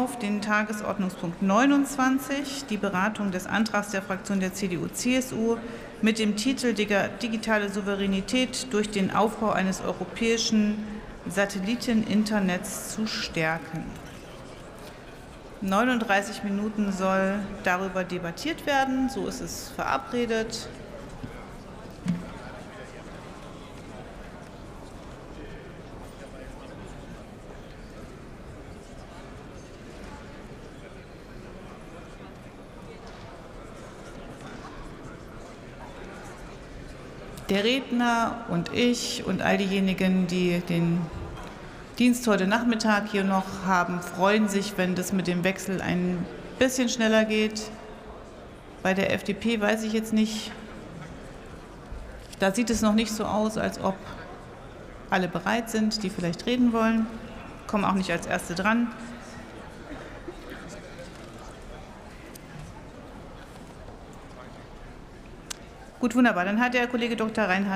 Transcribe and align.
auf 0.00 0.18
den 0.18 0.40
Tagesordnungspunkt 0.40 1.42
29, 1.42 2.64
die 2.70 2.78
Beratung 2.78 3.32
des 3.32 3.46
Antrags 3.46 3.90
der 3.90 4.00
Fraktion 4.00 4.40
der 4.40 4.54
CDU-CSU 4.54 5.58
mit 6.00 6.18
dem 6.18 6.36
Titel 6.36 6.72
Digitale 6.72 7.68
Souveränität 7.68 8.72
durch 8.72 8.88
den 8.88 9.10
Aufbau 9.10 9.50
eines 9.50 9.82
europäischen 9.82 10.82
Satelliteninternets 11.28 12.94
zu 12.94 13.06
stärken. 13.06 13.84
39 15.60 16.44
Minuten 16.44 16.92
soll 16.92 17.40
darüber 17.62 18.02
debattiert 18.02 18.64
werden, 18.64 19.10
so 19.10 19.26
ist 19.26 19.42
es 19.42 19.70
verabredet. 19.76 20.66
Der 37.50 37.64
Redner 37.64 38.44
und 38.48 38.72
ich 38.72 39.24
und 39.26 39.42
all 39.42 39.58
diejenigen, 39.58 40.28
die 40.28 40.60
den 40.60 41.00
Dienst 41.98 42.24
heute 42.28 42.46
Nachmittag 42.46 43.08
hier 43.10 43.24
noch 43.24 43.66
haben, 43.66 44.00
freuen 44.00 44.48
sich, 44.48 44.74
wenn 44.76 44.94
das 44.94 45.12
mit 45.12 45.26
dem 45.26 45.42
Wechsel 45.42 45.80
ein 45.80 46.24
bisschen 46.60 46.88
schneller 46.88 47.24
geht. 47.24 47.68
Bei 48.84 48.94
der 48.94 49.12
FDP 49.12 49.60
weiß 49.60 49.82
ich 49.82 49.92
jetzt 49.92 50.12
nicht, 50.12 50.52
da 52.38 52.54
sieht 52.54 52.70
es 52.70 52.82
noch 52.82 52.94
nicht 52.94 53.10
so 53.10 53.24
aus, 53.24 53.58
als 53.58 53.82
ob 53.82 53.96
alle 55.10 55.26
bereit 55.26 55.70
sind, 55.70 56.04
die 56.04 56.08
vielleicht 56.08 56.46
reden 56.46 56.72
wollen. 56.72 57.08
Kommen 57.66 57.84
auch 57.84 57.94
nicht 57.94 58.12
als 58.12 58.28
Erste 58.28 58.54
dran. 58.54 58.92
Gut, 66.00 66.14
wunderbar. 66.14 66.46
Dann 66.46 66.58
hat 66.58 66.72
der 66.72 66.86
Kollege 66.86 67.14
Dr. 67.14 67.44
Reinhardt 67.44 67.68